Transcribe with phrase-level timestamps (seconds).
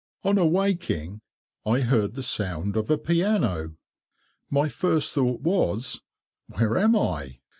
[0.23, 1.21] On awaking
[1.63, 3.75] I heard the sound of a piano.
[4.49, 6.01] My first thought was,
[6.47, 7.41] "Where am I?"